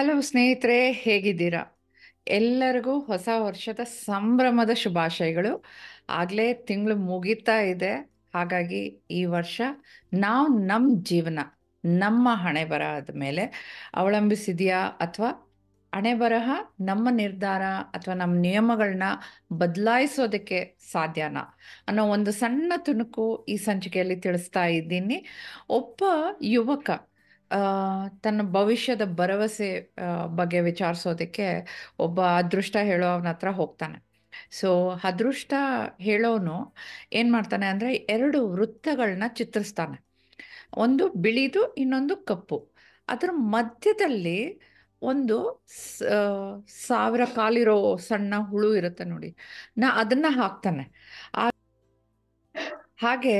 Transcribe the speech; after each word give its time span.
Hello 0.00 0.20
ಸ್ನೇಹಿತರೆ, 0.20 0.92
ಹೇಗಿದ್ದೀರಾ? 0.92 1.78
ಎಲ್ಲರಿಗೂ 2.26 3.00
ಹೊಸ 3.00 3.28
ವರ್ಷದ 3.36 3.80
ಸಂಭ್ರಮದ 3.84 4.70
ಶುಭಾಶಯಗಳು. 4.74 5.64
ಆಗಲೇ 6.10 6.54
ತಿಂಗಳು 6.54 6.96
ಮುಗೀತಾ 6.96 7.60
ಇದೆ. 7.60 8.10
ಹಾಗಾಗಿ 8.34 9.02
ಈ 9.10 9.24
ವರ್ಷ 9.24 9.60
ನಾವು 10.14 10.48
ನಮ್ಮ 10.48 11.02
ಜೀವನ, 11.02 11.38
ನಮ್ಮ 11.84 12.28
ಹಣೆ 12.32 12.64
ಬರಹದ 12.64 13.10
ಮೇಲೆ 13.14 13.44
ಅವಲಂಬಿಸಿದೆಯಾ 13.94 14.78
ಅಥವಾ 14.78 15.30
ಹಣೆ 15.94 16.14
ಬರಹ 16.14 16.50
ನಮ್ಮ 16.80 17.08
ನಿರ್ಧಾರ 17.10 17.62
ಅಥವಾ 17.92 18.14
ನಮ್ಮ 18.14 18.40
ನಿಯಮಗಳನ್ನ 18.40 19.02
ಬದಲಾಯಿಸೋದಕ್ಕೆ 19.52 20.78
ಸಾಧ್ಯನಾ 20.92 21.58
ಅನ್ನೋ 21.88 22.06
ಒಂದು 22.06 22.32
ಸಣ್ಣ 22.32 22.72
ತುಣುಕು 22.76 23.46
ಈ 23.48 23.56
ಸಂಚಿಕೆಯಲ್ಲಿ 23.56 24.16
ತಿಳಿಸ್ತಾ 24.16 24.64
ಇದ್ದೀನಿ. 24.64 25.26
ಒಬ್ಬ 25.68 26.02
ಯುವಕ 26.42 26.90
ತನ್ನ 28.22 28.40
ಭವಿಷ್ಯದ 28.52 29.04
ಭರವಸೆ 29.20 29.70
ಬಗ್ಗೆ 30.36 30.60
ವಿಚಾರಿಸೋದಕ್ಕೆ 30.60 31.46
ಒಬ್ಬ 31.98 32.20
ಅದೃಷ್ಟ 32.40 32.76
ಹೇಳೋವನ 32.82 33.28
ಹತ್ರ 33.28 33.50
ಹೋಗ್ತಾನೆ. 33.50 33.98
ಸೊ 34.50 34.68
ಅದೃಷ್ಟ 35.04 35.52
ಹೇಳೋನು 36.00 36.56
ಏನು 37.12 37.30
ಮಾಡ್ತಾನೆ 37.32 37.66
ಅಂದರೆ 37.66 37.90
ಎರಡು 38.16 38.40
ವೃತ್ತಗಳನ್ನ 38.48 39.28
ಚಿತ್ರಿಸ್ತಾನೆ. 39.40 39.98
ಒಂದು 40.76 41.04
ಬಿಳಿದು, 41.24 41.62
ಇನ್ನೊಂದು 41.74 42.16
ಕಪ್ಪು. 42.30 42.58
ಅದರ 43.08 43.30
ಮಧ್ಯದಲ್ಲಿ 43.56 44.40
ಒಂದು 45.02 45.36
ಸಾವಿರ 46.86 47.22
ಕಾಲಿರೋ 47.36 47.76
ಸಣ್ಣ 48.08 48.34
ಹುಳು 48.50 48.70
ಇರುತ್ತೆ 48.74 49.04
ನೋಡಿ. 49.04 49.30
ನಾ 49.78 49.88
ಅದನ್ನ 50.02 50.26
ಹಾಕ್ತಾನೆ. 50.30 50.84
ಹಾಗೆ 53.02 53.36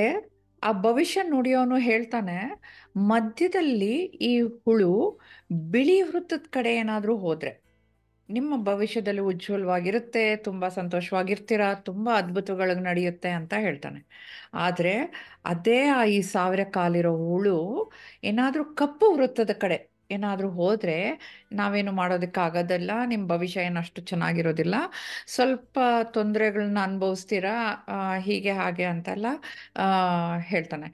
ಆ 0.63 0.73
ಭವಿಷ್ಯ 0.73 1.21
ನುಡಿಯೋನು 1.23 1.77
ಹೇಳ್ತಾನೆ, 1.77 2.63
ಮಧ್ಯದಲ್ಲಿ 2.97 3.95
ಈ 4.05 4.41
ಹುಳು 4.41 5.21
ಬಿಳಿ 5.53 6.03
ವೃತ್ತದ 6.03 6.43
ಕಡೆ 6.51 6.75
ಏನಾದರೂ 6.75 7.17
ಹೋದರೆ, 7.17 7.71
ನಿಮ್ಮ 8.31 8.65
ಭವಿಷ್ಯದಲ್ಲಿ 8.65 9.21
ಉಜ್ವಲವಾಗಿರುತ್ತೆ, 9.21 10.37
ತುಂಬ 10.37 10.69
ಸಂತೋಷವಾಗಿರ್ತೀರ, 10.69 11.75
ತುಂಬ 11.75 12.11
ಅದ್ಭುತಗಳು 12.17 12.81
ನಡೆಯುತ್ತೆ 12.81 13.31
ಅಂತ 13.31 13.55
ಹೇಳ್ತಾನೆ. 13.55 14.01
ಆದರೆ, 14.55 14.95
ಅದೇ 15.45 15.83
ಆ 15.85 16.05
ಈ 16.05 16.21
ಸಾವಿರ 16.23 16.65
ಕಾಲಿರೋ 16.65 17.17
ಹುಳು 17.17 17.91
ಏನಾದರೂ 18.25 18.65
ಕಪ್ಪು 18.65 19.15
ವೃತ್ತದ 19.15 19.51
ಕಡೆ 19.51 19.90
ಏನಾದರೂ 20.11 20.49
ಹೋದರೆ 20.51 20.97
ನಾವೇನು 21.53 21.93
ಮಾಡೋದಕ್ಕಾಗೋದಿಲ್ಲ 21.93 22.91
ನಿಮ್ಮ 23.13 23.25
ಭವಿಷ್ಯ 23.29 23.67
ಏನು 23.69 23.81
ಅಷ್ಟು 23.81 24.01
ಚೆನ್ನಾಗಿರೋದಿಲ್ಲ. 24.03 24.77
ಸ್ವಲ್ಪ 25.37 25.79
ತೊಂದರೆಗಳನ್ನ 26.17 26.79
ಅನುಭವಿಸ್ತೀರಾ? 26.89 27.57
ಹೀಗೆ, 28.27 28.53
ಹಾಗೆ 28.53 28.87
ಅಂತೆಲ್ಲ 28.93 29.27
ಹೇಳ್ತಾನೆ. 30.51 30.91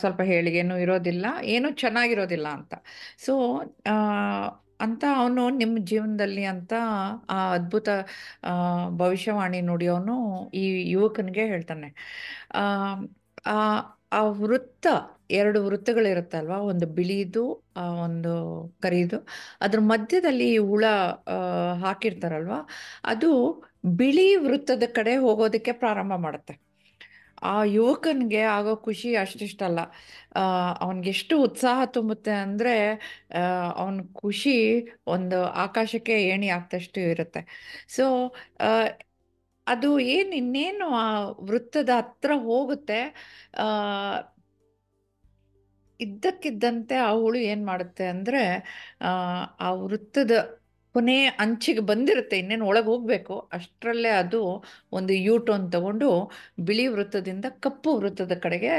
ಸ್ವಲ್ಪ 0.00 0.20
ಹೇಳಿಗೆನೂ 0.22 0.76
ಇರೋದಿಲ್ಲ, 0.84 1.26
ಏನು 1.54 1.68
ಚೆನ್ನಾಗಿರೋದಿಲ್ಲ 1.82 2.48
ಅಂತ. 2.58 2.74
ಸೊ 3.26 3.32
ಅಂತ 4.84 5.04
ಅವನು 5.18 5.42
ನಿಮ್ಮ 5.58 5.76
ಜೀವನದಲ್ಲಿ 5.90 6.44
ಅಂತ 6.44 6.72
ಆ 7.30 7.38
ಅದ್ಭುತ 7.54 7.88
ಭವಿಷ್ಯವಾಣಿ 9.02 9.60
ನುಡಿಯೋನು 9.60 10.16
ಈ 10.54 10.64
ಯುವಕನಿಗೆ 10.90 11.44
ಹೇಳ್ತಾನೆ. 11.46 11.88
ಆ 14.12 14.22
ವೃತ್ತ 14.40 14.86
ಎರಡು 15.32 15.58
ವೃತ್ತಗಳಿರುತ್ತಲ್ವಾ? 15.66 16.58
ಒಂದು 16.70 16.86
ಬಿಳಿದು 16.98 17.44
ಒಂದು 18.04 18.32
ಕರಿದು. 18.82 19.18
ಅದ್ರ 19.60 19.80
ಮಧ್ಯದಲ್ಲಿ 19.92 20.50
ಹುಳ 20.70 20.84
ಹಾಕಿರ್ತಾರಲ್ವಾ? 21.84 22.60
ಅದು 23.04 23.30
ಬಿಳಿ 24.00 24.28
ವೃತ್ತದ 24.46 24.84
ಕಡೆ 24.98 25.14
ಹೋಗೋದಕ್ಕೆ 25.16 25.72
ಪ್ರಾರಂಭ 25.82 26.14
ಮಾಡುತ್ತೆ. 26.26 26.54
ಆ 27.52 27.54
ಯುವಕನಿಗೆ 27.76 28.42
ಆಗೋ 28.56 28.72
ಖುಷಿ 28.86 29.10
ಅಷ್ಟಿಷ್ಟಲ್ಲ. 29.16 29.80
ಅವನಿಗೆ 30.80 31.10
ಎಷ್ಟು 31.10 31.34
ಉತ್ಸಾಹ 31.42 31.78
ತುಂಬುತ್ತೆ 31.96 32.32
ಅಂದರೆ 32.44 32.74
ಅವನ 33.76 34.00
ಖುಷಿ 34.20 34.54
ಒಂದು 35.06 35.38
ಆಕಾಶಕ್ಕೆ 35.64 36.16
ಏಣಿ 36.32 36.48
ಆಗ್ತಷ್ಟು 36.48 37.00
ಇರುತ್ತೆ. 37.12 37.42
ಸೊ 37.96 38.04
ಅದು 39.66 39.88
ಏನು 40.14 40.32
ಇನ್ನೇನು 40.36 40.86
ಆ 41.02 41.06
ವೃತ್ತದ 41.50 41.90
ಹತ್ರ 41.98 42.30
ಹೋಗುತ್ತೆ? 42.48 43.00
ಇದ್ದಕ್ಕಿದ್ದಂತೆ 46.00 46.96
ಆ 46.96 47.10
ಹುಳು 47.12 47.38
ಏನು 47.38 47.64
ಮಾಡುತ್ತೆ 47.66 48.06
ಅಂದರೆ, 48.06 48.42
ಆ 49.60 49.70
ವೃತ್ತದ 49.72 50.32
ಕೊನೆ 50.94 51.16
ಅಂಚಿಗೆ 51.26 51.80
ಬಂದಿರುತ್ತೆ, 51.80 52.38
ಇನ್ನೇನು 52.38 52.66
ಒಳಗೆ 52.66 52.86
ಹೋಗಬೇಕು. 52.86 53.34
ಅಷ್ಟರಲ್ಲೇ 53.52 54.08
ಅದು 54.22 54.40
ಒಂದು 54.92 55.12
ಯೂ 55.12 55.38
ಟರ್ನ್ 55.38 55.72
ತಗೊಂಡು 55.72 56.08
ಬಿಳಿ 56.60 56.86
ವೃತ್ತದಿಂದ 56.86 57.46
ಕಪ್ಪು 57.60 57.90
ವೃತ್ತದ 57.98 58.34
ಕಡೆಗೆ 58.38 58.74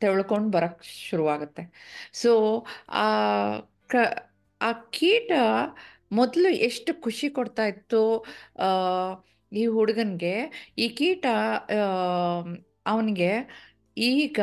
ತೆಳ್ಕೊಂಡು 0.00 0.50
ಬರೋಕ್ಕೆ 0.50 0.88
ಶುರುವಾಗುತ್ತೆ. 1.10 1.62
ಸೊ 2.12 2.30
ಆ, 2.88 3.06
ಕ, 3.88 3.94
ಆ 4.60 4.72
ಕೀಟ 4.72 5.30
ಮೊದಲು 6.12 6.48
ಎಷ್ಟು 6.48 7.02
ಖುಷಿ 7.02 7.28
ಕೊಡ್ತಾ 7.28 7.64
ಇತ್ತು 7.66 8.02
ಈ 9.52 9.66
ಹುಡುಗನಿಗೆ, 9.66 10.34
ಈ 10.78 10.88
ಕೀಟ 10.88 11.26
ಅವನಿಗೆ 12.86 13.30
ಈಗ 13.96 14.40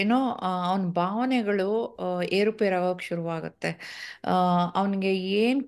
ಏನೋ 0.00 0.18
ಅವನ 0.48 0.82
ಭಾವನೆಗಳು 0.98 1.68
ಏರುಪೇರಾಗೋಕೆ 2.38 3.04
ಶುರುವಾಗುತ್ತೆ. 3.08 3.70
ಅವನಿಗೆ 4.78 5.10
ಏನು 5.40 5.60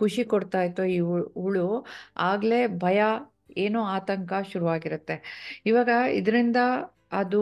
ಖುಷಿ 0.00 0.22
ಕೊಡ್ತಾ 0.32 0.60
ಇತ್ತೋ 0.68 0.84
ಈ 0.96 0.98
ಹುಳು 1.38 1.66
ಆಗಲೇ 2.30 2.60
ಭಯ, 2.84 3.00
ಏನೋ 3.58 3.80
ಆತಂಕ 3.96 4.32
ಶುರುವಾಗಿರುತ್ತೆ. 4.52 5.16
ಇವಾಗ 5.70 5.90
ಇದರಿಂದ 6.20 6.58
ಅದು 7.12 7.40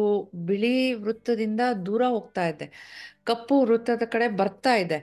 ಬಿಳಿ 0.49 0.73
ವೃತ್ತದಿಂದ 1.05 1.63
ದೂರ 1.87 2.03
ಹೋಗ್ತಾ 2.15 2.43
ಇದೆ. 2.53 2.67
ಕಪ್ಪು 3.27 3.57
ವೃತ್ತದ 3.65 4.05
ಕಡೆ 4.15 4.27
ಬರ್ತಾ 4.41 4.73
ಇದೆ. 4.77 4.99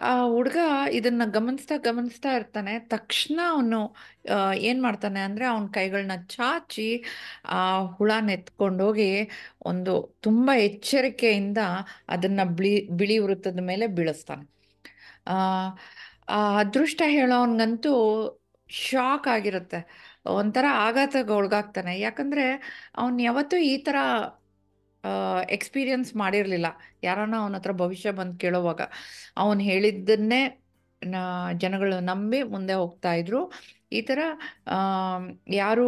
ಆ 0.00 0.10
ಹುಡುಗ 0.34 0.58
ಇದನ್ನ 0.98 1.22
ಗಮನಿಸ್ತಾ 1.36 1.76
ಗಮನಿಸ್ತಾ 1.86 2.30
ಇರ್ತಾನೆ. 2.38 2.72
ತಕ್ಷಣ 2.94 3.38
ಅವನು 3.54 3.80
ಏನು 4.68 4.80
ಮಾಡ್ತಾನೆ 4.82 5.20
ಅಂದರೆ 5.20 5.44
ಅವನ 5.46 5.66
ಕೈಗಳನ್ನ 5.76 6.16
ಚಾಚಿ, 6.34 6.88
ಆ 7.56 7.60
ಹುಳನ 7.96 8.30
ಎತ್ಕೊಂಡೋಗಿ 8.38 9.10
ಒಂದು 9.70 9.94
ತುಂಬ 10.22 10.50
ಎಚ್ಚರಿಕೆಯಿಂದ 10.68 11.58
ಅದನ್ನ 12.08 12.40
ಬಿಳಿ 12.58 12.74
ಬಿಳಿ 13.00 13.18
ವೃತ್ತದ 13.18 13.62
ಮೇಲೆ 13.70 13.86
ಬೀಳಿಸ್ತಾನೆ. 13.98 14.44
ಆ 15.28 15.36
ಅದೃಷ್ಟ 16.62 17.02
ಹೇಳೋನ್ಗಂತೂ 17.16 17.92
ಶಾಕ್ 18.70 19.26
ಆಗಿರುತ್ತೆ. 19.28 19.78
ಒಂಥರ 20.40 20.66
ಆಘಾತಕ್ಕೆ 20.86 21.32
ಒಳಗಾಗ್ತಾನೆ. 21.32 21.92
ಯಾಕಂದ್ರೆ 22.00 22.44
ಅವನು 23.00 23.18
ಯಾವತ್ತೂ 23.28 23.56
ಈ 23.72 23.76
ಥರ 23.86 23.96
ಎಕ್ಸ್ಪೀರಿಯನ್ಸ್ 25.48 26.10
ಮಾಡಿರಲಿಲ್ಲ. 26.16 26.68
ಯಾರನ್ನ 27.02 27.36
ಅವನ 27.36 27.54
ಹತ್ರ 27.54 27.72
ಭವಿಷ್ಯ 27.74 28.10
ಬಂದು 28.12 28.36
ಕೇಳೋವಾಗ. 28.38 28.80
ಅವನು 29.36 29.60
ಹೇಳಿದ್ದನ್ನೇ 29.62 30.40
ಜನಗಳು 31.56 32.00
ನಂಬಿ 32.02 32.42
ಮುಂದೆ 32.48 32.74
ಹೋಗ್ತಾ 32.74 33.12
ಇದ್ರು. 33.12 33.40
ಈ 33.92 34.00
ಥರ 34.02 34.20
ಯಾರು 35.54 35.86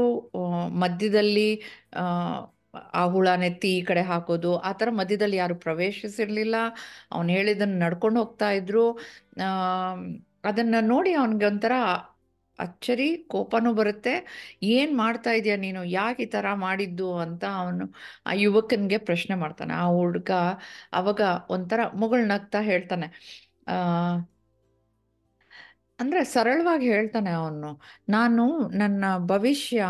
ಮಧ್ಯದಲ್ಲಿ 0.81 1.49
ಆ, 1.95 2.05
ಹುಳ 3.07 3.25
ಹುಳನೆತ್ತಿ 3.27 3.71
ಈ 3.79 3.83
ಕಡೆ 3.83 4.03
ಹಾಕೋದು 4.03 4.51
ಆ 4.59 4.71
ಥರ 4.73 4.89
ಮಧ್ಯದಲ್ಲಿ 4.91 5.37
ಯಾರು 5.37 5.55
ಪ್ರವೇಶಿಸಿರಲಿಲ್ಲ. 5.57 6.57
ಅವನು 7.13 7.29
ಹೇಳಿದ್ದನ್ನು 7.29 7.77
ನಡ್ಕೊಂಡು 7.79 8.21
ಹೋಗ್ತಾ 8.21 8.51
ಇದ್ರು. 8.51 8.85
ಅದನ್ನ 10.45 10.77
ನೋಡಿ 10.85 11.13
ಅವನಿಗೆ 11.13 11.47
ಒಂಥರ 11.47 11.75
ಅಚ್ಚರಿ, 12.63 13.09
ಕೋಪನೂ 13.29 13.71
ಬರುತ್ತೆ. 13.75 14.15
ಏನು 14.63 14.93
ಮಾಡ್ತಾ 14.97 15.31
ಇದೀಯ 15.31 15.57
ನೀನು? 15.57 15.83
ಯಾಕೆ 15.99 16.23
ಈ 16.23 16.27
ಥರ 16.27 16.47
ಮಾಡಿದ್ದು 16.65 17.09
ಅಂತ 17.19 17.45
ಅವನು 17.63 17.87
ಆ 18.27 18.35
ಯುವಕನಿಗೆ 18.45 18.99
ಪ್ರಶ್ನೆ 19.09 19.35
ಮಾಡ್ತಾನೆ. 19.35 19.75
ಆ 19.75 19.87
ಹುಡುಗ 19.99 20.31
ಅವಾಗ 20.93 21.21
ಒಂಥರ 21.51 21.81
ಮುಗುಳ್ನಗ್ತಾ 21.95 22.61
ಹೇಳ್ತಾನೆ. 22.63 23.09
ಅಂದರೆ 23.69 24.33
ಅಂದ್ರೆ 25.99 26.21
ಸರಳವಾಗಿ 26.25 26.87
ಹೇಳ್ತಾನೆ 26.89 27.31
ಅವನು. 27.31 27.71
ನಾನು 28.09 28.45
ನನ್ನ 28.73 29.05
ಭವಿಷ್ಯ 29.27 29.83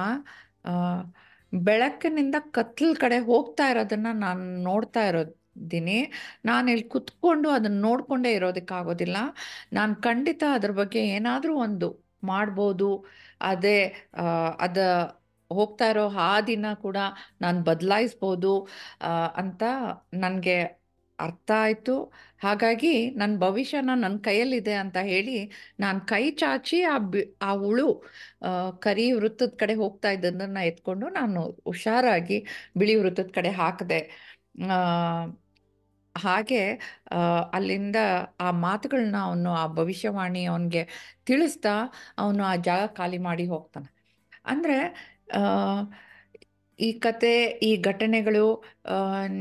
ಬೆಳಕಿನಿಂದ 1.53 2.37
ಕತ್ಲ 2.50 2.94
ಕಡೆ 2.94 3.19
ಹೋಗ್ತಾ 3.19 3.65
ಇರೋದನ್ನ 3.71 4.09
ನಾನು 4.19 4.44
ನೋಡ್ತಾ 4.62 5.03
ಇರೋದಿನಿ. 5.09 5.99
ನಾನು 6.45 6.66
ಇಲ್ಲಿ 6.71 6.89
ಕುತ್ಕೊಂಡು 6.89 7.48
ಅದನ್ನ 7.51 7.78
ನೋಡ್ಕೊಂಡೇ 7.80 8.33
ಇರೋದಕ್ಕಾಗೋದಿಲ್ಲ. 8.33 9.16
ನಾನು 9.72 9.95
ಖಂಡಿತ 10.03 10.42
ಅದ್ರ 10.54 10.71
ಬಗ್ಗೆ 10.72 11.01
ಏನಾದರೂ 11.16 11.54
ಒಂದು 11.59 11.89
ಮಾಡ್ಬೋದು. 12.24 12.91
ಅದೇ 13.42 13.78
ಆ, 14.15 14.24
ಅದ 14.60 14.78
ಹೋಗ್ತಾ 15.51 15.86
ಇರೋ 15.91 16.04
ಹಾದಿನ 16.19 16.66
ಕೂಡ 16.83 16.98
ನಾನು 17.41 17.59
ಬದಲಾಯಿಸ್ಬೋದು 17.65 18.53
ಅಂತ 19.42 19.63
ನನಗೆ 20.16 20.57
ಅರ್ಥ 21.19 21.51
ಆಯಿತು. 21.59 21.95
ಹಾಗಾಗಿ 22.42 22.92
ನನ್ನ 23.21 23.34
ಭವಿಷ್ಯನ 23.41 23.91
ನನ್ನ 23.97 24.16
ಕೈಯಲ್ಲಿದೆ 24.24 24.74
ಅಂತ 24.83 24.98
ಹೇಳಿ 25.10 25.36
ನಾನು 25.80 26.01
ಕೈ 26.09 26.24
ಚಾಚಿ 26.41 26.78
ಆ 26.92 26.97
ಬಿ 27.10 27.21
ಆ 27.42 27.51
ಹುಳು 27.63 27.86
ಕರಿ 28.80 29.07
ವೃತ್ತದ 29.18 29.53
ಕಡೆ 29.57 29.75
ಹೋಗ್ತಾ 29.75 30.10
ಇದ್ದದನ್ನು 30.16 30.63
ಎತ್ಕೊಂಡು 30.71 31.09
ನಾನು 31.18 31.41
ಹುಷಾರಾಗಿ 31.66 32.39
ಬಿಳಿ 32.77 32.97
ವೃತ್ತದ 33.01 33.30
ಕಡೆ 33.39 33.53
ಹಾಕಿದೆ. 33.60 34.01
ಹಾಗೆ 36.14 36.60
ಅಲ್ಲಿಂದ 37.54 37.98
ಆ 38.41 38.48
ಮಾತುಗಳನ್ನ 38.66 39.16
ಅವನು, 39.28 39.50
ಆ 39.54 39.64
ಭವಿಷ್ಯವಾಣಿ 39.78 40.42
ಅವನಿಗೆ 40.47 40.82
ತಿಳಿಸ್ತಾ 41.26 41.74
ಅವನು 42.18 42.42
ಆ 42.44 42.54
ಜಾಗ 42.68 42.82
ಖಾಲಿ 42.98 43.18
ಮಾಡಿ 43.28 43.44
ಹೋಗ್ತಾನೆ. 43.47 43.88
ಅಂದರೆ 44.47 44.76
ಈ 46.78 46.88
ಕತೆ, 47.04 47.32
ಈ 47.68 47.70
ಘಟನೆಗಳು 47.91 48.44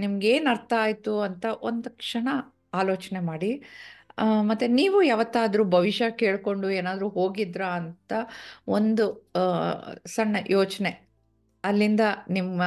ನಿಮ್ಗೇನು 0.01 0.49
ಅರ್ಥ 0.51 0.73
ಆಯಿತು 0.85 1.13
ಅಂತ 1.27 1.45
ಒಂದು 1.69 1.89
ಕ್ಷಣ 2.01 2.27
ಆಲೋಚನೆ 2.73 3.21
ಮಾಡಿ 3.31 3.51
ಮತ್ತು 4.49 4.65
ನೀವು 4.79 4.97
ಯಾವತ್ತಾದರೂ 5.03 5.63
ಭವಿಷ್ಯ 5.75 6.05
ಕೇಳಿಕೊಂಡು 6.21 6.67
ಏನಾದರೂ 6.79 7.07
ಹೋಗಿದ್ರಾ 7.09 7.69
ಅಂತ 7.81 8.13
ಒಂದು 8.77 9.05
ಸಣ್ಣ 10.15 10.35
ಯೋಚನೆ, 10.49 10.91
ಅಲ್ಲಿಂದ 11.63 12.03
ನಿಮ್ಮ 12.29 12.61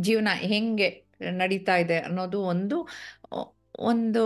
ಜೀವನ 0.00 0.28
ಹೆಂಗೆ 0.52 0.88
ನಡೀತಾ 1.40 1.74
ಇದೆ 1.84 1.98
ಅನ್ನೋದು 2.08 2.38
ಒಂದು 2.52 2.76
ಒಂದು 3.78 4.24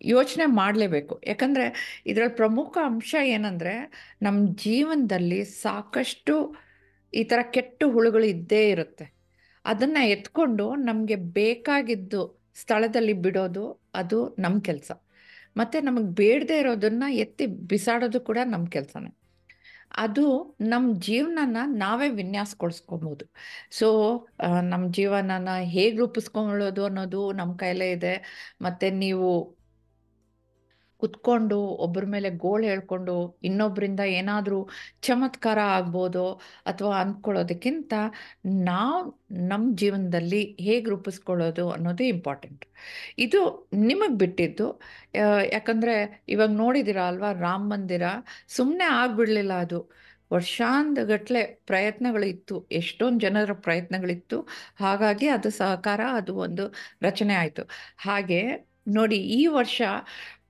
ಯೋಚನೆ 0.00 0.46
ಮಾಡಲೇಬೇಕು. 0.46 1.20
ಯಾಕಂದರೆ 1.26 1.64
ಇದರಲ್ಲಿ 2.06 2.36
ಪ್ರಮುಖ 2.36 2.78
ಅಂಶ 2.84 3.14
ಏನಂದರೆ 3.26 3.74
ನಮ್ಮ 4.22 4.54
ಜೀವನದಲ್ಲಿ 4.54 5.44
ಸಾಕಷ್ಟು 5.44 6.34
ಈ 7.14 7.24
ಥರ 7.24 7.40
ಕೆಟ್ಟ 7.50 7.84
ಹುಳುಗಳು 7.86 8.24
ಇದ್ದೇ 8.24 8.70
ಇರುತ್ತೆ. 8.70 9.06
ಅದನ್ನು 9.64 10.06
ಎತ್ಕೊಂಡು 10.06 10.74
ನಮಗೆ 10.74 11.16
ಬೇಕಾಗಿದ್ದು 11.16 12.22
ಸ್ಥಳದಲ್ಲಿ 12.54 13.12
ಬಿಡೋದು 13.12 13.64
ಅದು 13.94 14.36
ನಮ್ಮ 14.38 14.60
ಕೆಲಸ. 14.60 14.90
ಮತ್ತು 15.56 15.84
ನಮಗೆ 15.84 16.10
ಬೇಡದೇ 16.14 16.58
ಇರೋದನ್ನು 16.58 17.12
ಎತ್ತಿ 17.14 17.46
ಬಿಸಾಡೋದು 17.46 18.20
ಕೂಡ 18.20 18.38
ನಮ್ಮ 18.44 18.66
ಕೆಲಸನೇ. 18.66 19.19
ಅದು 19.90 20.56
ನಮ್ಮ 20.60 20.98
ಜೀವನನ 20.98 21.56
ನಾವೇ 21.66 22.08
ವಿನ್ಯಾಸಗೊಳಿಸ್ಕೊಬೋದು. 22.08 23.24
ಸೊ 23.70 23.86
ನಮ್ಮ 24.62 24.92
ಜೀವನನ 24.92 25.48
ಹೇಗೆ 25.62 25.96
ರೂಪಿಸ್ಕೊಳ್ಳೋದು 25.96 26.84
ಅನ್ನೋದು 26.84 27.32
ನಮ್ಮ 27.32 27.56
ಕೈಲೇ 27.56 27.90
ಇದೆ. 27.90 28.14
ಮತ್ತು 28.60 28.90
ನೀವು 28.90 29.59
ಕುತ್ಕೊಂಡು 31.00 31.58
ಒಬ್ಬರ 31.84 32.04
ಮೇಲೆ 32.06 32.28
ಗೋಳ್ 32.44 32.64
ಹೇಳ್ಕೊಂಡು 32.64 33.14
ಇನ್ನೊಬ್ಬರಿಂದ 33.42 34.02
ಏನಾದರೂ 34.18 34.58
ಚಮತ್ಕಾರ 35.02 35.58
ಆಗ್ಬೋದು 35.76 36.24
ಅಥವಾ 36.66 36.94
ಅಂದ್ಕೊಳ್ಳೋದಕ್ಕಿಂತ 37.00 37.92
ನಾವು 38.70 38.98
ನಮ್ಮ 39.48 39.66
ಜೀವನದಲ್ಲಿ 39.76 40.42
ಹೇಗೆ 40.60 40.86
ರೂಪಿಸ್ಕೊಳ್ಳೋದು 40.90 41.64
ಅನ್ನೋದು 41.70 42.04
ಇಂಪಾರ್ಟೆಂಟ್. 42.14 42.64
ಇದು 43.18 43.40
ನಿಮಗೆ 43.82 44.16
ಬಿಟ್ಟಿದ್ದು. 44.18 44.68
ಯಾಕಂದರೆ 45.52 45.96
ಇವಾಗ 46.28 46.50
ನೋಡಿದ್ದೀರಾ 46.62 47.04
ಅಲ್ವಾ 47.08 47.32
ರಾಮ 47.40 47.62
ಮಂದಿರ? 47.72 48.04
ಸುಮ್ಮನೆ 48.56 48.86
ಆಗ್ಬಿಡ್ಲಿಲ್ಲ 49.00 49.52
ಅದು. 49.66 49.80
ವರ್ಷಾಂತಗಟ್ಲೆ 50.32 51.40
ಪ್ರಯತ್ನಗಳಿತ್ತು. 51.66 52.56
ಎಷ್ಟೊಂದು 52.72 53.20
ಜನರ 53.20 53.52
ಪ್ರಯತ್ನಗಳಿತ್ತು. 53.66 54.38
ಹಾಗಾಗಿ 54.80 55.28
ಅದು 55.28 55.50
ಸಹಕಾರ, 55.60 56.00
ಅದು 56.20 56.34
ಒಂದು 56.46 56.64
ರಚನೆ 57.02 57.34
ಆಯಿತು. 57.34 57.62
ಹಾಗೆ 57.98 58.40
ನೋಡಿ 58.88 59.16
ಈ 59.38 59.40
ವರ್ಷ 59.58 59.80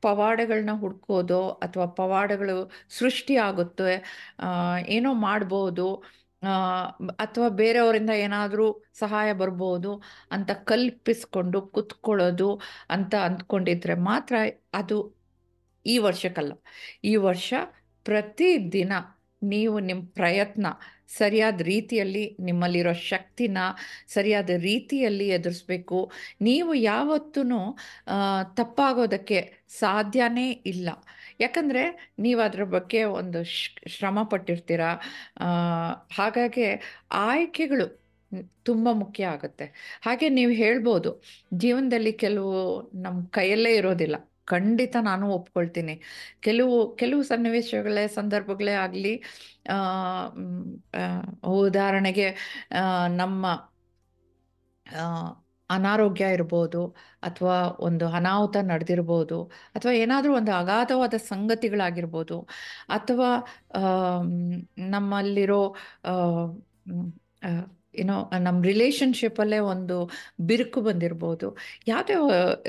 ಪವಾಡಗಳನ್ನ 0.03 0.73
ಹುಡ್ಕೋದು 0.75 1.41
ಅಥವಾ 1.63 1.87
ಪವಾಡಗಳು 2.01 2.57
ಸೃಷ್ಟಿ 2.99 3.37
ಆಗುತ್ತೆ 3.49 3.95
ಏನೋ 4.89 5.13
ಮಾಡ್ಬೋದು 5.27 5.89
ಅಥವಾ 7.19 7.49
ಬೇರೆಯವರಿಂದ 7.49 8.13
ಏನಾದರೂ 8.25 8.67
ಸಹಾಯ 8.99 9.31
ಬರ್ಬೋದು 9.33 9.91
ಅಂತ 10.33 10.51
ಕಲ್ಪಿಸ್ಕೊಂಡು 10.65 11.61
ಕುತ್ಕೊಳ್ಳೋದು 11.75 12.51
ಅಂತ 12.91 13.15
ಅಂದ್ಕೊಂಡಿದ್ರೆ 13.27 13.95
ಮಾತ್ರ 14.03 14.35
ಅದು 14.75 14.99
ಈ 15.87 15.97
ವರ್ಷಕ್ಕಲ್ಲ. 15.99 16.53
ಈ 17.05 17.13
ವರ್ಷ 17.17 17.51
ಪ್ರತಿದಿನ 18.07 18.93
ನೀವು 19.43 19.77
ನಿಮ್ಮ 19.89 20.03
ಪ್ರಯತ್ನ 20.21 20.67
ಸರಿಯಾದ 21.19 21.61
ರೀತಿಯಲ್ಲಿ 21.71 22.25
ನಿಮ್ಮಲ್ಲಿರೋ 22.41 22.93
ಶಕ್ತಿನ 23.13 23.59
ಸರಿಯಾದ 24.15 24.51
ರೀತಿಯಲ್ಲಿ 24.69 25.27
ಎದುರಿಸ್ಬೇಕು. 25.37 25.99
ನೀವು 26.43 26.73
ಯಾವತ್ತೂ 26.75 27.43
ತಪ್ಪಾಗೋದಕ್ಕೆ 28.59 29.41
ಸಾಧ್ಯನೇ 29.81 30.49
ಇಲ್ಲ. 30.73 30.89
ಯಾಕಂದರೆ 31.41 31.83
ನೀವು 32.19 32.41
ಅದರ 32.49 32.65
ಬಗ್ಗೆ 32.77 33.01
ಒಂದು 33.21 33.41
ಶ್ರಮ 33.97 34.23
ಪಟ್ಟಿರ್ತೀರ. 34.33 34.83
ಹಾಗಾಗಿ 36.19 36.67
ಆಯ್ಕೆಗಳು 37.29 37.87
ತುಂಬ 38.65 38.89
ಮುಖ್ಯ 39.03 39.23
ಆಗುತ್ತೆ. 39.27 39.67
ಹಾಗೆ 40.03 40.27
ನೀವು 40.39 40.53
ಹೇಳ್ಬೋದು, 40.53 41.11
ಜೀವನದಲ್ಲಿ 41.63 42.13
ಕೆಲವು 42.25 42.53
ನಮ್ಮ 43.05 43.19
ಕೈಯಲ್ಲೇ 43.39 43.73
ಇರೋದಿಲ್ಲ. 43.77 44.17
ಖಂಡಿತ 44.53 44.97
ನಾನು 45.11 45.27
ಒಪ್ಕೊಳ್ತೀನಿ. 45.39 45.95
ಕೆಲವು 46.47 46.77
ಕೆಲವು 47.01 47.23
ಸನ್ನಿವೇಶಗಳೇ, 47.33 48.05
ಸಂದರ್ಭಗಳೇ 48.19 48.75
ಆಗಲಿ 48.85 49.15
ಉದಾಹರಣೆಗೆ 51.61 52.29
ನಮ್ಮ 53.21 53.47
ಅನಾರೋಗ್ಯ 55.71 56.27
ಇರ್ಬೋದು 56.37 56.81
ಅಥವಾ 57.23 57.57
ಒಂದು 57.89 58.05
ಅನಾಹುತ 58.19 58.57
ನಡೆದಿರ್ಬೋದು 58.71 59.39
ಅಥವಾ 59.77 59.93
ಏನಾದರೂ 60.05 60.33
ಒಂದು 60.41 60.53
ಅಗಾಧವಾದ 60.61 61.17
ಸಂಗತಿಗಳಾಗಿರ್ಬೋದು 61.33 62.39
ಅಥವಾ 62.99 63.31
ನಮ್ಮಲ್ಲಿರೋ 64.95 65.63
ಏನೋ 67.95 68.31
ನಮ್ಮ 68.39 68.63
ರಿಲೇಷನ್ಶಿಪ್ಪಲ್ಲೇ 68.63 69.59
ಒಂದು 69.59 69.97
ಬಿರುಕು 70.41 70.81
ಬಂದಿರ್ಬೋದು. 70.81 71.57
ಯಾವುದೇ 71.89 72.17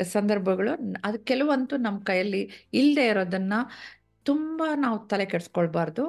ಸಂದರ್ಭಗಳು 0.03 0.71
ಅದು 1.05 1.19
ಕೆಲವಂತೂ 1.19 1.77
ನಮ್ಮ 1.77 1.99
ಕೈಯಲ್ಲಿ 2.03 2.43
ಇಲ್ಲದೆ 2.73 3.05
ಇರೋದನ್ನು 3.07 3.59
ತುಂಬ 4.25 4.63
ನಾವು 4.75 5.07
ತಲೆ 5.07 5.25
ಕೆಡಿಸ್ಕೊಳ್ಬಾರ್ದು. 5.25 6.03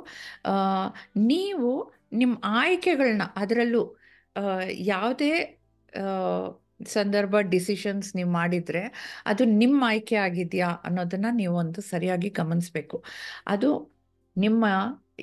ನೀವು 1.16 1.92
ನಿಮ್ಮ 2.12 2.36
ಆಯ್ಕೆಗಳನ್ನ 2.44 3.22
ಅದರಲ್ಲೂ 3.36 3.82
ಯಾವುದೇ 4.72 5.32
ಸಂದರ್ಭ 6.86 7.36
ಡಿಸಿಷನ್ಸ್ 7.40 8.16
ನೀವು 8.16 8.30
ಮಾಡಿದರೆ 8.30 8.82
ಅದು 9.26 9.44
ನಿಮ್ಮ 9.44 9.84
ಆಯ್ಕೆ 9.86 10.16
ಆಗಿದೆಯಾ 10.16 10.68
ಅನ್ನೋದನ್ನು 10.68 11.30
ನೀವು 11.36 11.54
ಒಂದು 11.56 11.80
ಸರಿಯಾಗಿ 11.80 12.28
ಗಮನಿಸಬೇಕು. 12.30 13.04
ಅದು 13.46 13.70
ನಿಮ್ಮ 14.36 14.64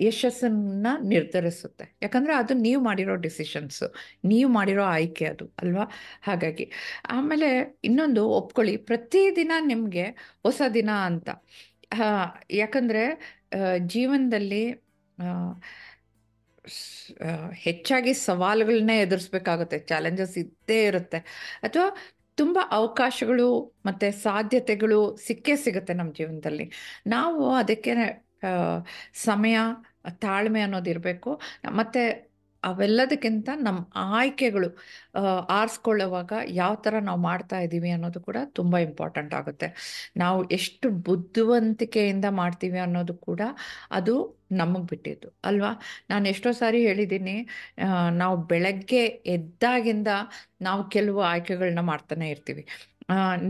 ಯಶಸ್ಸನ್ನು 0.08 0.92
ನಿರ್ಧರಿಸುತ್ತೆ. 1.14 1.86
ಯಾಕಂದ್ರೆ 2.04 2.34
ಅದು 2.42 2.54
ನೀವು 2.66 2.80
ಮಾಡಿರೋ 2.84 3.16
ಡಿಸಿಷನ್ಸು 3.26 3.88
ನೀವು 4.32 4.50
ಮಾಡಿರೋ 4.52 4.84
ಆಯ್ಕೆ 4.96 5.26
ಅದು, 5.26 5.46
ಅಲ್ವಾ? 5.62 5.86
ಹಾಗಾಗಿ 6.24 6.66
ಆಮೇಲೆ 7.10 7.50
ಇನ್ನೊಂದು 7.84 8.24
ಒಪ್ಕೊಳ್ಳಿ. 8.40 8.76
ಪ್ರತಿದಿನ 8.90 9.54
ನಿಮಗೆ 9.72 10.06
ಹೊಸ 10.44 10.62
ದಿನ 10.74 10.92
ಅಂತ. 11.10 11.30
ಯಾಕಂದ್ರೆ 12.62 13.04
ಜೀವನದಲ್ಲಿ 13.94 14.64
ಹೆಚ್ಚಾಗಿ 17.58 18.12
ಸವಾಲುಗಳನ್ನೇ 18.28 18.96
ಎದುರಿಸ್ಬೇಕಾಗುತ್ತೆ. 19.00 19.78
ಚಾಲೆಂಜಸ್ 19.92 20.36
ಇದ್ದೇ 20.38 20.80
ಇರುತ್ತೆ. 20.90 21.20
ಅಥವಾ 21.64 21.88
ತುಂಬ 22.38 22.58
ಅವಕಾಶಗಳು 22.72 23.48
ಮತ್ತು 23.86 24.08
ಸಾಧ್ಯತೆಗಳು 24.22 25.00
ಸಿಕ್ಕೇ 25.28 25.56
ಸಿಗುತ್ತೆ 25.64 25.94
ನಮ್ಮ 25.94 26.12
ಜೀವನದಲ್ಲಿ. 26.14 26.66
ನಾವು 27.08 27.42
ಅದಕ್ಕೆ 27.62 27.94
ಸಮಯ 29.26 29.58
ತಾಳ್ಮೆ 30.26 30.62
ಅನ್ನೋದು 30.68 30.92
ಇರಬೇಕು. 30.96 31.32
ಮತ್ತು 31.80 32.02
ಅವೆಲ್ಲದಕ್ಕಿಂತ 32.64 33.50
ನಮ್ಮ 33.66 33.80
ಆಯ್ಕೆಗಳು 34.18 34.70
ಆರಿಸ್ಕೊಳ್ಳೋವಾಗ 35.18 35.52
ಆರಿಸ್ಕೊಳ್ಳುವಾಗ 35.60 36.32
ಯಾವ 36.60 36.74
ಥರ 36.86 36.96
ನಾವು 37.10 37.20
ಮಾಡ್ತಾ 37.28 37.58
ಇದ್ದೀವಿ 37.66 37.92
ಅನ್ನೋದು 37.98 38.20
ಕೂಡ 38.28 38.38
ತುಂಬ 38.60 38.74
ಇಂಪಾರ್ಟೆಂಟ್ 38.88 39.34
ಆಗುತ್ತೆ. 39.40 39.68
ನಾವು 40.24 40.40
ಎಷ್ಟು 40.58 40.90
ಬುದ್ಧಿವಂತಿಕೆಯಿಂದ 41.08 42.28
ಮಾಡ್ತೀವಿ 42.42 42.80
ಅನ್ನೋದು 42.88 43.16
ಕೂಡ 43.28 43.42
ಅದು 44.00 44.16
ನಮಗೆ 44.62 44.86
ಬಿಟ್ಟಿದ್ದು, 44.92 45.30
ಅಲ್ವಾ? 45.50 45.72
ನಾನು 46.12 46.26
ಎಷ್ಟೋ 46.34 46.52
ಸಾರಿ 46.62 46.80
ಹೇಳಿದ್ದೀನಿ 46.88 47.38
ನಾವು 48.22 48.36
ಬೆಳಗ್ಗೆ 48.52 49.04
ಎದ್ದಾಗಿಂದ 49.36 50.12
ನಾವು 50.68 50.84
ಕೆಲವು 50.98 51.22
ಆಯ್ಕೆಗಳನ್ನ 51.34 51.84
ಮಾಡ್ತಾನೆ 51.92 52.28
ಇರ್ತೀವಿ. 52.36 52.64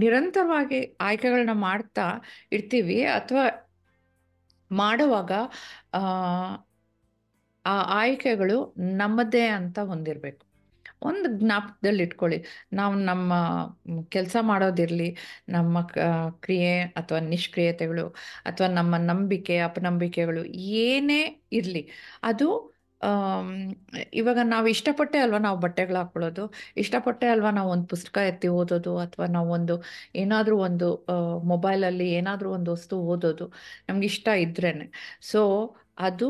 ನಿರಂತರವಾಗಿ 0.01 0.79
ಆಯ್ಕೆಗಳನ್ನ 1.08 1.56
ಮಾಡ್ತಾ 1.68 2.06
ಇರ್ತೀವಿ, 2.58 3.00
ಅಥವಾ 3.18 3.46
ಮಾಡುವಾಗ 4.71 5.31
ಆ, 7.65 7.73
ಆಯ್ಕೆಗಳು 7.93 8.57
ನಮ್ಮದೇ 8.77 9.47
ಅಂತ 9.47 9.79
ಹೊಂದಿರಬೇಕು. 9.79 10.43
ಒಂದು 11.01 11.39
ಜ್ಞಾಪಕದಲ್ಲಿ 11.39 12.03
ಇಟ್ಕೊಳ್ಳಿ. 12.03 12.45
ನಾವು 12.73 12.95
ನಮ್ಮ 12.95 13.33
ಕೆಲಸ 14.09 14.35
ಮಾಡೋದಿರಲಿ 14.41 15.17
ನಮ್ಮ 15.49 15.81
ಕ್ರಿಯೆ 16.39 16.81
ಅಥವಾ 16.81 17.19
ನಿಷ್ಕ್ರಿಯತೆಗಳು 17.19 18.05
ಅಥವಾ 18.45 18.67
ನಮ್ಮ 18.67 18.97
ನಂಬಿಕೆ 18.97 19.57
ಅಪನಂಬಿಕೆಗಳು 19.59 20.45
ಏನೇ 20.81 21.21
ಇರಲಿ 21.51 21.83
ಅದು 22.23 22.47
ಇವಾಗ 24.13 24.39
ನಾವು 24.53 24.68
ಇಷ್ಟಪಟ್ಟೆ 24.68 25.18
ಅಲ್ವಾ 25.25 25.39
ನಾವು 25.39 25.58
ಬಟ್ಟೆಗಳು 25.65 25.98
ಹಾಕೊಳ್ಳೋದು? 25.98 26.44
ಇಷ್ಟಪಟ್ಟೆ 26.77 27.27
ಅಲ್ವಾ 27.27 27.51
ನಾವು 27.51 27.70
ಒಂದು 27.72 27.88
ಪುಸ್ತಕ 27.88 28.18
ಎತ್ತಿ 28.32 28.48
ಓದೋದು? 28.60 28.94
ಅಥವಾ 28.98 29.27
ನಾವು 29.36 29.50
ಒಂದು 29.58 29.75
ಏನಾದರೂ 30.15 30.58
ಒಂದು 30.68 30.88
ಮೊಬೈಲಲ್ಲಿ 31.44 32.08
ಏನಾದರೂ 32.20 32.50
ಒಂದು 32.58 32.72
ವಸ್ತು 32.72 32.98
ಓದೋದು? 33.13 33.48
ನಮ್ಗೆ 33.89 34.08
ಇಷ್ಟ 34.13 34.27
ಇದ್ರೇನೆ. 34.46 34.88
ಸೊ 35.32 35.41
ಅದು 36.00 36.29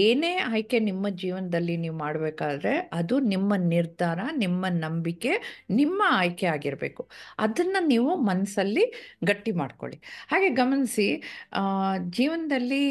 ಏನೇ 0.00 0.30
ಆಯ್ಕೆ 0.50 0.78
ನಿಮ್ಮ 0.80 1.06
ಜೀವನದಲ್ಲಿ 1.22 1.74
ನೀವು 1.76 1.96
ಮಾಡಬೇಕಾದ್ರೆ 1.96 2.72
ಅದು 2.92 3.14
ನಿಮ್ಮ 3.32 3.56
ನಿರ್ಧಾರ, 3.74 4.20
ನಿಮ್ಮ 4.44 4.66
ನಂಬಿಕೆ, 4.84 5.32
ನಿಮ್ಮ 5.70 6.00
ಆಯ್ಕೆ 6.20 6.46
ಆಗಿರಬೇಕು. 6.46 7.02
ಅದನ್ನು 7.38 7.80
ನೀವು 7.86 8.12
ಮನಸ್ಸಲ್ಲಿ 8.30 8.84
ಗಟ್ಟಿ 9.24 9.52
ಮಾಡ್ಕೊಳ್ಳಿ. 9.52 9.98
ಹಾಗೆ 10.30 10.48
ಗಮನಿಸಿ 10.62 11.08
ಜೀವನದಲ್ಲಿ 12.18 12.82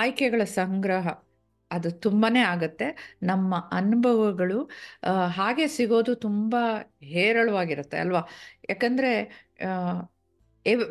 ಆಯ್ಕೆಗಳ 0.00 0.42
ಸಂಗ್ರಹ 0.60 1.06
ಅದು 1.72 1.90
ತುಂಬಾ 2.06 2.28
ಆಗುತ್ತೆ. 2.52 2.88
ನಮ್ಮ 3.22 3.54
ಅನುಭವಗಳು 3.72 4.58
ಹಾಗೆ 5.38 5.66
ಸಿಗೋದು 5.76 6.14
ತುಂಬ 6.26 6.54
ಹೇರಳವಾಗಿರುತ್ತೆ 7.14 7.98
ಅಲ್ವಾ? 8.04 8.22
ಯಾಕಂದರೆ 8.70 9.12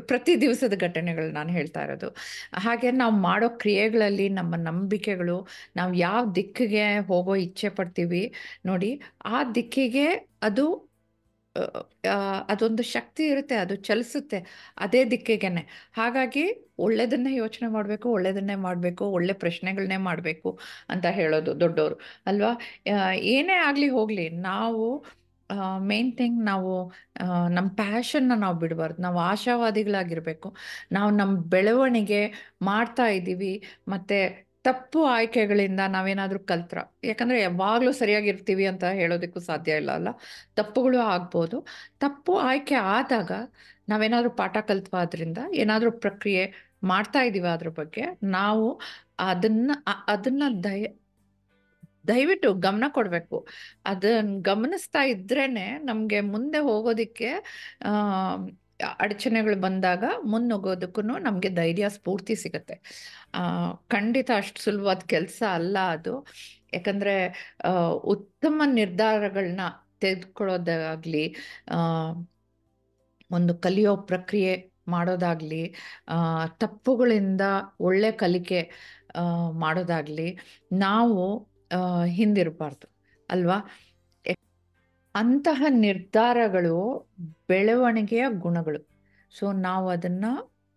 ಪ್ರತಿ 0.08 0.34
ದಿವಸದ 0.42 0.76
ಘಟನೆಗಳು 0.86 1.28
ನಾನು 1.32 1.52
ಹೇಳ್ತಾ 1.58 1.82
ಇರೋದು. 1.86 2.08
ಹಾಗೆ 2.66 2.88
ನಾವು 2.92 3.14
ಮಾಡೋ 3.22 3.48
ಕ್ರಿಯೆಗಳಲ್ಲಿ 3.62 4.26
ನಮ್ಮ 4.40 4.54
ನಂಬಿಕೆಗಳು, 4.68 5.38
ನಾವು 5.76 5.94
ಯಾವ 6.06 6.22
ದಿಕ್ಕಿಗೆ 6.36 6.86
ಹೋಗೋ 7.10 7.36
ಇಚ್ಛೆ 7.46 7.70
ಪಡ್ತೀವಿ 7.78 8.24
ನೋಡಿ, 8.66 8.92
ಆ 9.26 9.38
ದಿಕ್ಕಿಗೆ 9.58 10.08
ಅದು 10.44 10.66
ಅದೊಂದು 12.52 12.84
ಶಕ್ತಿ 12.94 13.24
ಇರುತ್ತೆ, 13.34 13.56
ಅದು 13.56 13.76
ಚಲಿಸುತ್ತೆ, 13.88 14.40
ಅದೇ 14.78 15.02
ದಿಕ್ಕಿಗೆನೆ. 15.06 15.64
ಹಾಗಾಗಿ 15.94 16.44
ಒಳ್ಳೆಯದನ್ನೇ 16.86 17.32
ಯೋಚನೆ 17.36 17.68
ಮಾಡಬೇಕು 17.68 18.08
ಒಳ್ಳೆಯದನ್ನೇ 18.10 18.56
ಮಾಡಬೇಕು, 18.68 19.06
ಒಳ್ಳೆ 19.18 19.34
ಪ್ರಶ್ನೆಗಳನ್ನೇ 19.44 19.98
ಮಾಡಬೇಕು 20.10 20.52
ಅಂತ 20.90 21.06
ಹೇಳೋದು 21.20 21.54
ದೊಡ್ಡವರು 21.60 21.98
ಅಲ್ವಾ? 22.28 22.52
ಏನೇ 23.36 23.58
ಆಗಲಿ 23.70 23.90
ಹೋಗಲಿ, 23.90 24.28
ನಾವು 24.50 24.86
ಮೇನ್ 25.88 26.12
ಥಿಂಗ್ 26.18 26.38
ನಾವು 26.46 26.74
ನಮ್ಮ 27.56 27.68
ಪ್ಯಾಷನ್ನ 27.76 28.34
ನಾವು 28.44 28.56
ಬಿಡಬಾರ್ದು. 28.60 29.00
ನಾವು 29.02 29.18
ಆಶಾವಾದಿಗಳಾಗಿರಬೇಕು. 29.32 30.50
ನಾವು 30.92 31.10
ನಮ್ಮ 31.12 31.34
ಬೆಳವಣಿಗೆ 31.56 32.22
ಮಾಡ್ತಾ 32.62 33.08
ಇದ್ದೀವಿ, 33.18 33.54
ಮತ್ತು 33.88 34.20
ತಪ್ಪು 34.66 35.00
ಆಯ್ಕೆಗಳಿಂದ 35.06 35.82
ನಾವೇನಾದರೂ 35.88 36.40
ಕಲ್ತ್ರ. 36.46 36.80
ಯಾಕಂದರೆ 37.04 37.38
ಯಾವಾಗಲೂ 37.42 37.92
ಸರಿಯಾಗಿರ್ತೀವಿ 37.92 38.66
ಅಂತ 38.66 38.84
ಹೇಳೋದಕ್ಕೂ 39.00 39.40
ಸಾಧ್ಯ 39.40 39.72
ಇಲ್ಲ 39.72 39.92
ಅಲ್ಲ? 39.92 40.10
ತಪ್ಪುಗಳು 40.56 41.00
ಆಗ್ಬೋದು. 41.14 41.58
ತಪ್ಪು 42.00 42.34
ಆಯ್ಕೆ 42.40 42.76
ಆದಾಗ 42.96 43.32
ನಾವೇನಾದರೂ 43.90 44.32
ಪಾಠ 44.32 44.58
ಕಲ್ತ್ವ 44.68 44.96
ಅದರಿಂದ 44.98 45.40
ಏನಾದರೂ 45.54 45.92
ಪ್ರಕ್ರಿಯೆ 46.00 46.44
ಮಾಡ್ತಾ 46.84 47.20
ಇದ್ದೀವಿ 47.20 47.48
ಅದ್ರ 47.48 47.70
ಬಗ್ಗೆ, 47.70 48.04
ನಾವು 48.32 48.68
ಅದನ್ನ 49.20 49.72
ಅದನ್ನ 50.08 50.44
ದಯ, 50.64 50.84
ದಯವಿಟ್ಟು 52.08 52.50
ಗಮನ 52.66 52.86
ಕೊಡಬೇಕು. 52.90 53.38
ಅದನ್ನ 53.86 54.38
ಗಮನಿಸ್ತಾ 54.42 55.02
ಇದ್ರೇನೆ 55.06 55.66
ನಮಗೆ 55.84 56.20
ಮುಂದೆ 56.34 56.60
ಹೋಗೋದಿಕ್ಕೆ 56.60 57.30
ಅಡಚಣೆಗಳು 59.00 59.58
ಬಂದಾಗ 59.62 60.04
ಮುನ್ನುಗ್ಗೋದಕ್ಕೂ 60.24 61.02
ನಮಗೆ 61.28 61.50
ಧೈರ್ಯ, 61.60 61.86
ಸ್ಫೂರ್ತಿ 61.90 62.36
ಸಿಗುತ್ತೆ. 62.36 62.76
ಖಂಡಿತ 63.94 64.32
ಅಷ್ಟು 64.38 64.60
ಸುಲಭವಾದ 64.64 65.04
ಕೆಲಸ 65.14 65.42
ಅಲ್ಲ 65.54 65.78
ಅದು. 65.96 66.14
ಯಾಕಂದರೆ 66.74 67.16
ಉತ್ತಮ 68.14 68.62
ನಿರ್ಧಾರಗಳನ್ನ 68.80 69.62
ತೆಗೆದುಕೊಳ್ಳೋದಾಗಲಿ 70.04 71.26
ಒಂದು 73.32 73.54
ಕಲಿಯೋ 73.66 73.92
ಪ್ರಕ್ರಿಯೆ 74.12 74.54
ಮಾಡೋದಾಗಲಿ 74.88 75.64
ತಪ್ಪುಗಳಿಂದ 76.58 77.44
ಒಳ್ಳೆ 77.80 78.10
ಕಲಿಕೆ 78.22 78.62
ಮಾಡೋದಾಗಲಿ, 79.64 80.28
ನಾವು 80.86 81.22
ಹಿಂದಿರಬಾರ್ದು. 82.18 82.88
ಅಲ್ವಾ? 83.30 83.58
ಅಂತಹ 85.16 85.64
ನಿರ್ಧಾರಗಳು 85.86 86.76
ಬೆಳವಣಿಗೆಯ 87.48 88.26
ಗುಣಗಳು. 88.44 88.80
ಸೊ 89.32 89.46
ನಾವು 89.68 89.88
ಅದನ್ನು 89.90 90.32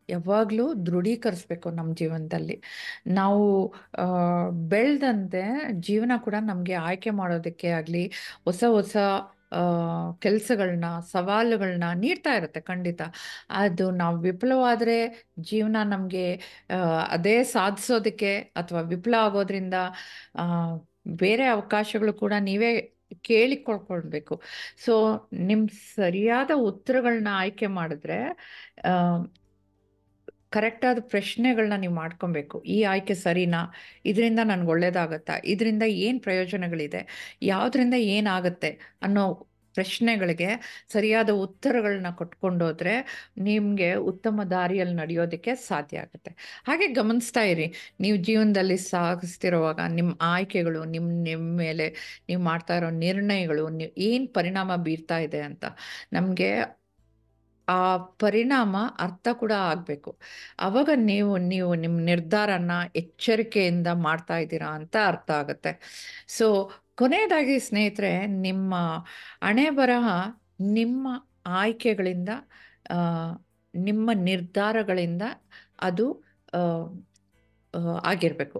ಯಾವಾಗಲೂ 0.09 0.65
ದೃಢೀಕರಿಸ್ಬೇಕು 0.87 1.69
ನಮ್ಮ 1.71 1.91
ಜೀವನದಲ್ಲಿ. 1.95 2.57
ನಾವು 3.09 3.45
ಬೆಳೆದಂತೆ 4.69 5.43
ಜೀವನ 5.87 6.13
ಕೂಡ 6.17 6.37
ನಮಗೆ 6.41 6.75
ಆಯ್ಕೆ 6.89 7.11
ಮಾಡೋದಕ್ಕೆ 7.11 7.69
ಆಗಲಿ, 7.69 8.05
ಹೊಸ 8.45 8.65
ಹೊಸ 8.69 8.97
ಕೆಲಸಗಳನ್ನ 10.19 10.87
ಸವಾಲುಗಳನ್ನ 11.13 11.89
ನೀಡ್ತಾ 11.95 12.33
ಇರುತ್ತೆ 12.35 12.61
ಖಂಡಿತ. 12.61 13.03
ಅದು 13.63 13.91
ನಾವು 13.91 14.17
ವಿಫಲವಾದರೆ 14.21 14.97
ಜೀವನ 15.41 15.77
ನಮಗೆ 15.85 16.27
ಅದೇ 17.09 17.37
ಸಾಧಿಸೋದಕ್ಕೆ 17.55 18.33
ಅಥವಾ 18.57 18.81
ವಿಫಲ 18.93 19.15
ಆಗೋದ್ರಿಂದ 19.27 19.75
ಬೇರೆ 21.23 21.47
ಅವಕಾಶಗಳು 21.47 22.13
ಕೂಡ 22.15 22.35
ನೀವೇ 22.41 22.73
ಕೇಳಿಕೊಳ್ಕೊಳ್ಬೇಕು. 23.23 24.43
ಸೊ 24.85 24.95
ನಿಮ್ಮ 25.33 25.69
ಸರಿಯಾದ 25.97 26.51
ಉತ್ತರಗಳನ್ನ 26.55 27.29
ಆಯ್ಕೆ 27.33 27.67
ಮಾಡಿದ್ರೆ 27.67 28.19
ಕರೆಕ್ಟಾದ 30.51 30.99
ಪ್ರಶ್ನೆಗಳನ್ನ 31.01 31.77
ನೀವು 31.77 31.95
ಮಾಡ್ಕೊಬೇಕು 31.95 32.63
ಈ 32.63 32.83
ಆಯ್ಕೆ 32.83 33.15
ಸರಿನಾ? 33.15 33.75
ಇದರಿಂದ 34.05 34.39
ನನಗೆ 34.45 34.69
ಒಳ್ಳೇದಾಗತ್ತಾ? 34.69 35.35
ಇದರಿಂದ 35.45 35.83
ಏನು 35.83 36.21
ಪ್ರಯೋಜನಗಳಿದೆ? 36.21 37.01
ಯಾವುದರಿಂದ 37.43 37.95
ಏನಾಗುತ್ತೆ? 37.95 38.81
ಅನ್ನೋ 39.03 39.49
ಪ್ರಶ್ನೆಗಳಿಗೆ 39.75 40.49
ಸರಿಯಾದ 40.95 41.31
ಉತ್ತರಗಳನ್ನ 41.45 42.11
ಕೊಟ್ಕೊಂಡೋದ್ರೆ 42.21 42.95
ನಿಮಗೆ 43.49 43.89
ಉತ್ತಮ 44.13 44.45
ದಾರಿಯಲ್ಲಿ 44.55 44.97
ನಡೆಯೋದಕ್ಕೆ 45.03 45.55
ಸಾಧ್ಯ 45.69 46.05
ಆಗುತ್ತೆ. 46.05 46.31
ಹಾಗೆ 46.69 46.89
ಗಮನಿಸ್ತಾ 47.01 47.45
ಇರಿ, 47.53 47.67
ನೀವು 48.01 48.17
ಜೀವನದಲ್ಲಿ 48.29 48.79
ಸಾಗಿಸ್ತಿರುವಾಗ 48.93 49.81
ನಿಮ್ಮ 49.99 50.13
ಆಯ್ಕೆಗಳು 50.33 50.83
ನಿಮ್ಮ 50.95 51.11
ನಿಮ್ಮ 51.29 51.49
ಮೇಲೆ 51.65 51.89
ನೀವು 52.29 52.43
ಮಾಡ್ತಾ 52.51 52.77
ಇರೋ 52.81 52.91
ನಿರ್ಣಯಗಳು, 53.07 53.67
ನೀವು 53.81 53.93
ಏನು 54.09 54.29
ಪರಿಣಾಮ 54.39 54.71
ಬೀರ್ತಾ 54.87 55.19
ಇದೆ 55.29 55.43
ಅಂತ 55.51 55.65
ನಮಗೆ 56.13 56.51
ಆ 57.69 57.83
ಪರಿಣಾಮ 58.23 58.75
ಅರ್ಥ 58.99 59.29
ಕೂಡ 59.43 59.53
ಆಗಬೇಕು. 59.71 60.11
ಅವಾಗ 60.61 60.91
ನೀವು 61.11 61.33
ನೀವು 61.53 61.71
ನಿಮ್ಮ 61.75 61.99
ನಿರ್ಧಾರನ 62.11 62.73
ಎಚ್ಚರಿಕೆಯಿಂದ 62.97 63.89
ಮಾಡ್ತಾ 64.07 64.37
ಇದ್ದೀರಾ 64.45 64.71
ಅಂತ 64.79 64.97
ಅರ್ಥ 65.11 65.31
ಆಗುತ್ತೆ. 65.43 65.73
ಸೊ 66.29 66.47
ಕೊನೆಯದಾಗಿ 66.99 67.55
ಸ್ನೇಹಿತರೆ, 67.69 68.13
ನಿಮ್ಮ 68.47 68.75
ಹಣೆ 69.47 69.67
ಬರಹ 69.79 70.09
ನಿಮ್ಮ 70.79 71.09
ಆಯ್ಕೆಗಳಿಂದ 71.61 72.31
ನಿಮ್ಮ 73.75 74.11
ನಿರ್ಧಾರಗಳಿಂದ 74.31 75.23
ಅದು 75.89 76.07
ಆಗಿರಬೇಕು. 78.11 78.59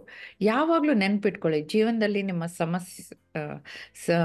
ಯಾವಾಗಲೂ 0.51 0.93
ನೆನ್ಪಿಟ್ಕೊಳ್ಳಿ, 1.03 1.61
ಜೀವನದಲ್ಲಿ 1.73 2.23
ನಿಮ್ಮ 2.31 2.45
ಸಮಸ್ಯೆ 2.61 4.17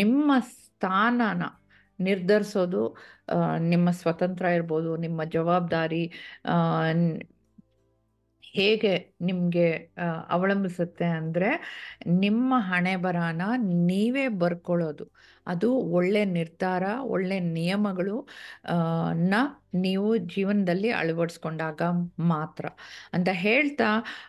ನಿಮ್ಮ 0.00 0.32
ಸ್ಥಾನನ 0.52 1.42
ನಿರ್ಧರಿಸೋದು 1.98 2.82
ನಿಮ್ಮ 3.72 3.88
ಸ್ವತಂತ್ರ 4.00 4.44
ಇರ್ಬೋದು, 4.58 4.90
ನಿಮ್ಮ 5.04 5.24
ಜವಾಬ್ದಾರಿ 5.36 6.04
ಹೇಗೆ 8.54 8.94
ನಿಮಗೆ 9.20 9.68
ಅವಲಂಬಿಸುತ್ತೆ 10.28 11.06
ಅಂದರೆ 11.20 11.50
ನಿಮ್ಮ 12.24 12.54
ಹಣೆ 12.70 12.94
ಬರಾನ 12.96 13.42
ನೀವೇ 13.90 14.26
ಬರ್ಕೊಳ್ಳೋದು. 14.42 15.04
ಅದು 15.46 15.68
ಒಳ್ಳೆ 15.98 16.20
ನಿರ್ಧಾರ, 16.38 16.84
ಒಳ್ಳೆ 17.14 17.36
ನಿಯಮಗಳು 17.56 18.16
ನ 19.32 19.34
ನೀವು 19.84 20.08
ಜೀವನದಲ್ಲಿ 20.34 20.90
ಅಳವಡಿಸ್ಕೊಂಡಾಗ 20.90 21.82
ಮಾತ್ರ. 22.32 22.64
ಅಂತ 23.14 23.28
ಹೇಳ್ತಾ, 23.44 23.88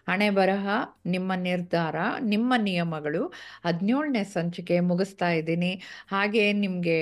ಹಣೆ 0.09 0.29
ಬರಹ, 0.29 0.67
ನಿಮ್ಮ 1.05 1.31
ನಿರ್ಧಾರ, 1.49 1.95
ನಿಮ್ಮ 2.33 2.53
ನಿಯಮಗಳು 2.69 3.23
ಹದಿನೇಳನೇ 3.65 4.23
ಸಂಚಿಕೆ 4.35 4.77
ಮುಗಿಸ್ತಾ 4.91 5.29
ಇದ್ದೀನಿ. 5.39 5.71
ಹಾಗೆ 6.07 6.45
ನಿಮಗೆ 6.63 6.99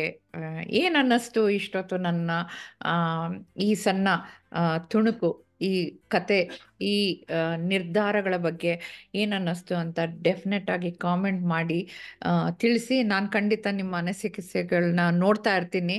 ಏನು 0.81 0.97
ಅನ್ನಿಸ್ತು 0.99 1.41
ಇಷ್ಟೊತ್ತು 1.59 1.97
ನನ್ನ 1.97 2.31
ಈ 3.57 3.69
ಸಣ್ಣ 3.85 4.07
ತುಣುಕು? 4.91 5.31
ಈ 5.61 5.71
ಕತೆ, 6.07 6.39
ಈ 6.81 6.95
ನಿರ್ಧಾರಗಳ 7.57 8.37
ಬಗ್ಗೆ 8.37 8.73
ಏನನ್ನಿಸ್ತು 9.15 9.75
ಅಂತ 9.75 9.99
ಡೆಫಿನೆಟ್ 10.21 10.69
ಆಗಿ 10.69 10.91
ಕಾಮೆಂಟ್ 10.91 11.43
ಮಾಡಿ 11.45 11.79
ತಿಳಿಸಿ 12.59 13.03
ನಾನು 13.03 13.29
ಖಂಡಿತ 13.31 13.67
ನಿಮ್ಮ 13.71 13.97
ಅನಿಸಿಕೆಗಳನ್ನ 13.97 15.05
ನೋಡ್ತಾ 15.17 15.53
ಇರ್ತೀನಿ. 15.55 15.97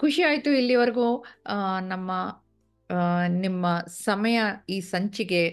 ಖುಷಿ 0.00 0.22
ಆಯಿತು 0.22 0.52
ಇಲ್ಲಿವರೆಗೂ 0.52 1.08
ನಮ್ಮ 1.88 2.10
ನಿಮ್ಮ 3.40 3.66
ಸಮಯ 4.04 4.38
ಈ 4.68 4.80
ಸಂಚಿಗೆ 4.80 5.44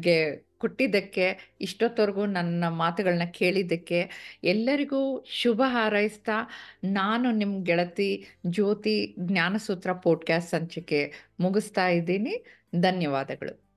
ಗೆ 0.00 0.16
ಕೊಟ್ಟಿದ್ದಕ್ಕೆ, 0.60 1.56
ಇಷ್ಟೊತ್ತವರೆಗೂ 1.60 2.26
ನನ್ನ 2.26 2.68
ಮಾತುಗಳನ್ನ 2.68 3.24
ಕೇಳಿದ್ದಕ್ಕೆ 3.24 4.10
ಎಲ್ಲರಿಗೂ 4.44 5.24
ಶುಭ 5.28 5.62
ಹಾರೈಸ್ತಾ 5.66 6.36
ನಾನು 6.84 7.30
ನಿಮ್ಮ 7.30 7.64
ಗೆಳತಿ 7.64 8.26
ಜ್ಯೋತಿ 8.46 9.14
ಜ್ಞಾನಸೂತ್ರ 9.18 9.92
ಪೋಡ್ಕ್ಯಾಸ್ಟ್ 9.92 10.50
ಸಂಚಿಕೆ 10.50 11.12
ಮುಗಿಸ್ತಾ 11.40 11.88
ಇದ್ದೀನಿ. 11.88 12.44
ಧನ್ಯವಾದಗಳು. 12.80 13.69